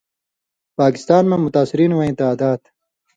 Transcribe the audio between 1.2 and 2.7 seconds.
مہ متاثرین وَیں تعداد: